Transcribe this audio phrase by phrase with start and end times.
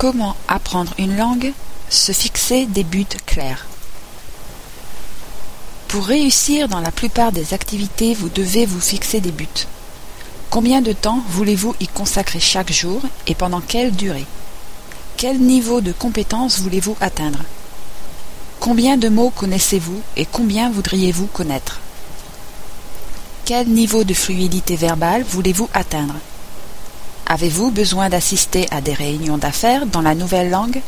[0.00, 1.52] Comment apprendre une langue
[1.90, 3.66] Se fixer des buts clairs?
[5.88, 9.66] Pour réussir dans la plupart des activités, vous devez vous fixer des buts.
[10.48, 14.24] Combien de temps voulez-vous y consacrer chaque jour et pendant quelle durée?
[15.18, 17.40] Quel niveau de compétence voulez-vous atteindre?
[18.58, 21.78] Combien de mots connaissez-vous et combien voudriez-vous connaître?
[23.44, 26.14] Quel niveau de fluidité verbale voulez-vous atteindre?
[27.30, 30.82] Avez-vous besoin d'assister à des réunions d'affaires dans la nouvelle langue?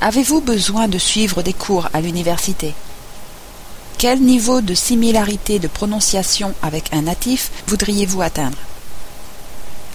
[0.00, 2.74] Avez-vous besoin de suivre des cours à l'université?
[3.98, 8.56] Quel niveau de similarité de prononciation avec un natif voudriez-vous atteindre?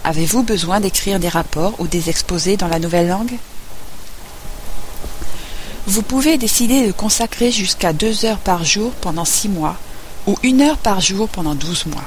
[0.03, 3.37] Avez-vous besoin d'écrire des rapports ou des exposés dans la nouvelle langue?
[5.87, 9.77] Vous pouvez décider de consacrer jusqu'à deux heures par jour pendant six mois
[10.27, 12.03] ou une heure par jour pendant douze mois.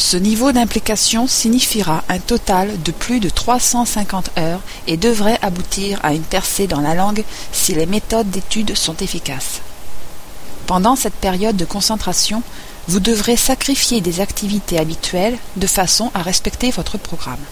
[0.00, 6.14] Ce niveau d'implication signifiera un total de plus de 350 heures et devrait aboutir à
[6.14, 9.60] une percée dans la langue si les méthodes d'étude sont efficaces.
[10.66, 12.42] Pendant cette période de concentration,
[12.88, 17.44] vous devrez sacrifier des activités habituelles de façon à respecter votre programme.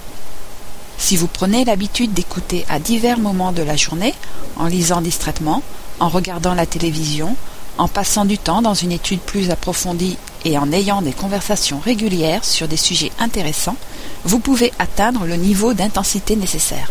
[0.96, 4.14] Si vous prenez l'habitude d'écouter à divers moments de la journée,
[4.56, 5.62] en lisant distraitement,
[6.00, 7.36] en regardant la télévision,
[7.78, 12.44] en passant du temps dans une étude plus approfondie et en ayant des conversations régulières
[12.44, 13.76] sur des sujets intéressants,
[14.24, 16.90] vous pouvez atteindre le niveau d'intensité nécessaire.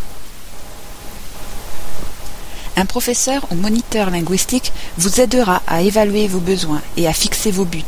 [2.76, 7.66] Un professeur ou moniteur linguistique vous aidera à évaluer vos besoins et à fixer vos
[7.66, 7.84] buts.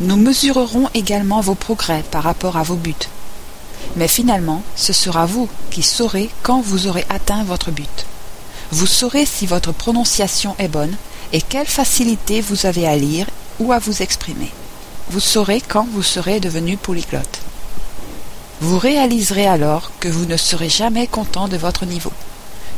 [0.00, 2.94] Nous mesurerons également vos progrès par rapport à vos buts.
[3.96, 8.04] Mais finalement, ce sera vous qui saurez quand vous aurez atteint votre but.
[8.72, 10.94] Vous saurez si votre prononciation est bonne
[11.32, 13.26] et quelle facilité vous avez à lire
[13.58, 14.50] ou à vous exprimer.
[15.10, 17.40] Vous saurez quand vous serez devenu polyglotte.
[18.60, 22.12] Vous réaliserez alors que vous ne serez jamais content de votre niveau.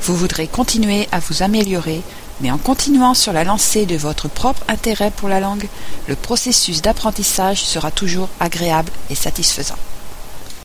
[0.02, 2.02] Vous voudrez continuer à vous améliorer,
[2.40, 5.68] mais en continuant sur la lancée de votre propre intérêt pour la langue,
[6.06, 9.78] le processus d'apprentissage sera toujours agréable et satisfaisant.